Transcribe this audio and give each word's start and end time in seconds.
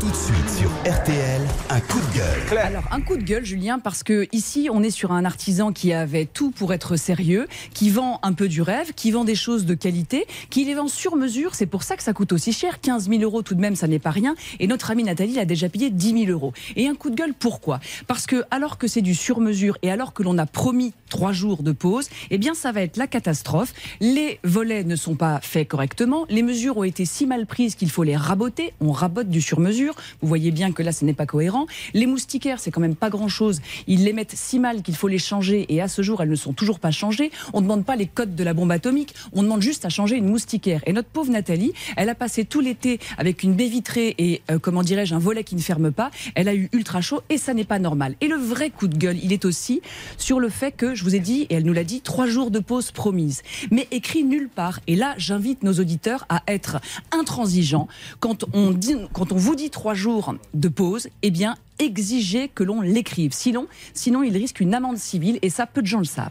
Tout 0.00 0.10
de 0.10 0.16
suite 0.16 0.50
sur 0.50 0.70
RTL, 0.90 1.40
un 1.70 1.80
coup 1.80 1.98
de 2.00 2.16
gueule. 2.16 2.58
Alors, 2.58 2.82
un 2.90 3.00
coup 3.00 3.16
de 3.16 3.22
gueule, 3.22 3.44
Julien, 3.44 3.78
parce 3.78 4.02
que 4.02 4.26
ici, 4.32 4.68
on 4.72 4.82
est 4.82 4.90
sur 4.90 5.12
un 5.12 5.24
artisan 5.24 5.72
qui 5.72 5.92
avait 5.92 6.24
tout 6.24 6.50
pour 6.50 6.72
être 6.72 6.96
sérieux, 6.96 7.46
qui 7.74 7.90
vend 7.90 8.18
un 8.22 8.32
peu 8.32 8.48
du 8.48 8.60
rêve, 8.60 8.92
qui 8.94 9.12
vend 9.12 9.24
des 9.24 9.34
choses 9.34 9.66
de 9.66 9.74
qualité, 9.74 10.26
qui 10.50 10.64
les 10.64 10.74
vend 10.74 10.88
sur 10.88 11.16
mesure. 11.16 11.54
C'est 11.54 11.66
pour 11.66 11.84
ça 11.84 11.96
que 11.96 12.02
ça 12.02 12.12
coûte 12.12 12.32
aussi 12.32 12.52
cher. 12.52 12.80
15 12.80 13.08
000 13.08 13.22
euros 13.22 13.42
tout 13.42 13.54
de 13.54 13.60
même, 13.60 13.76
ça 13.76 13.86
n'est 13.86 13.98
pas 13.98 14.10
rien. 14.10 14.34
Et 14.58 14.66
notre 14.66 14.90
amie 14.90 15.04
Nathalie 15.04 15.38
a 15.38 15.44
déjà 15.44 15.68
payé 15.68 15.90
10 15.90 16.24
000 16.26 16.30
euros. 16.30 16.52
Et 16.76 16.88
un 16.88 16.94
coup 16.94 17.10
de 17.10 17.14
gueule, 17.14 17.34
pourquoi? 17.38 17.78
Parce 18.06 18.26
que, 18.26 18.44
alors 18.50 18.78
que 18.78 18.88
c'est 18.88 19.02
du 19.02 19.14
sur 19.14 19.40
mesure 19.40 19.78
et 19.82 19.90
alors 19.90 20.12
que 20.12 20.22
l'on 20.22 20.38
a 20.38 20.46
promis 20.46 20.92
trois 21.08 21.32
jours 21.32 21.62
de 21.62 21.72
pause, 21.72 22.08
eh 22.30 22.38
bien, 22.38 22.54
ça 22.54 22.72
va 22.72 22.82
être 22.82 22.96
la 22.96 23.06
catastrophe. 23.06 23.72
Les 24.00 24.40
volets 24.42 24.82
ne 24.82 24.96
sont 24.96 25.14
pas 25.14 25.40
faits 25.40 25.68
correctement. 25.68 26.26
Les 26.28 26.42
mesures 26.42 26.78
ont 26.78 26.84
été 26.84 27.04
si 27.04 27.26
mal 27.26 27.46
prises 27.46 27.74
qu'il 27.76 27.90
faut 27.90 28.02
les 28.02 28.16
raboter. 28.16 28.72
On 28.80 28.90
rabote 28.90 29.28
du 29.28 29.40
sur 29.40 29.60
mesure. 29.60 29.83
Vous 30.20 30.28
voyez 30.28 30.50
bien 30.50 30.72
que 30.72 30.82
là, 30.82 30.92
ce 30.92 31.04
n'est 31.04 31.14
pas 31.14 31.26
cohérent. 31.26 31.66
Les 31.92 32.06
moustiquaires, 32.06 32.60
c'est 32.60 32.70
quand 32.70 32.80
même 32.80 32.96
pas 32.96 33.10
grand-chose. 33.10 33.60
Ils 33.86 34.04
les 34.04 34.12
mettent 34.12 34.34
si 34.34 34.58
mal 34.58 34.82
qu'il 34.82 34.96
faut 34.96 35.08
les 35.08 35.18
changer 35.18 35.66
et 35.68 35.80
à 35.80 35.88
ce 35.88 36.02
jour, 36.02 36.22
elles 36.22 36.30
ne 36.30 36.36
sont 36.36 36.52
toujours 36.52 36.78
pas 36.78 36.90
changées. 36.90 37.30
On 37.52 37.58
ne 37.58 37.64
demande 37.64 37.84
pas 37.84 37.96
les 37.96 38.06
codes 38.06 38.34
de 38.34 38.44
la 38.44 38.54
bombe 38.54 38.72
atomique, 38.72 39.14
on 39.32 39.42
demande 39.42 39.62
juste 39.62 39.84
à 39.84 39.88
changer 39.88 40.16
une 40.16 40.28
moustiquaire. 40.28 40.80
Et 40.86 40.92
notre 40.92 41.08
pauvre 41.08 41.30
Nathalie, 41.30 41.72
elle 41.96 42.08
a 42.08 42.14
passé 42.14 42.44
tout 42.44 42.60
l'été 42.60 42.98
avec 43.18 43.42
une 43.42 43.54
baie 43.54 43.68
vitrée 43.68 44.14
et, 44.18 44.42
euh, 44.50 44.58
comment 44.58 44.82
dirais-je, 44.82 45.14
un 45.14 45.18
volet 45.18 45.44
qui 45.44 45.56
ne 45.56 45.60
ferme 45.60 45.92
pas. 45.92 46.10
Elle 46.34 46.48
a 46.48 46.54
eu 46.54 46.68
ultra 46.72 47.00
chaud 47.00 47.22
et 47.28 47.38
ça 47.38 47.54
n'est 47.54 47.64
pas 47.64 47.78
normal. 47.78 48.16
Et 48.20 48.28
le 48.28 48.36
vrai 48.36 48.70
coup 48.70 48.88
de 48.88 48.96
gueule, 48.96 49.18
il 49.22 49.32
est 49.32 49.44
aussi 49.44 49.80
sur 50.18 50.40
le 50.40 50.48
fait 50.48 50.72
que, 50.72 50.94
je 50.94 51.04
vous 51.04 51.14
ai 51.14 51.20
dit, 51.20 51.42
et 51.50 51.54
elle 51.54 51.64
nous 51.64 51.72
l'a 51.72 51.84
dit, 51.84 52.00
trois 52.00 52.26
jours 52.26 52.50
de 52.50 52.58
pause 52.58 52.90
promise. 52.90 53.42
Mais 53.70 53.88
écrit 53.90 54.24
nulle 54.24 54.48
part. 54.48 54.80
Et 54.86 54.96
là, 54.96 55.14
j'invite 55.18 55.62
nos 55.62 55.74
auditeurs 55.74 56.26
à 56.28 56.42
être 56.48 56.80
intransigeants. 57.12 57.88
Quand 58.20 58.44
on, 58.52 58.70
dit, 58.70 58.94
quand 59.12 59.32
on 59.32 59.36
vous 59.36 59.54
dit 59.54 59.70
trois 59.74 59.94
jours 59.94 60.36
de 60.54 60.68
pause, 60.68 61.08
eh 61.22 61.32
bien, 61.32 61.56
exigez 61.80 62.48
que 62.48 62.62
l'on 62.62 62.80
l'écrive. 62.80 63.32
Sinon, 63.32 63.66
sinon, 63.92 64.22
il 64.22 64.34
risque 64.34 64.60
une 64.60 64.72
amende 64.72 64.98
civile 64.98 65.40
et 65.42 65.50
ça, 65.50 65.66
peu 65.66 65.82
de 65.82 65.86
gens 65.86 65.98
le 65.98 66.04
savent. 66.04 66.30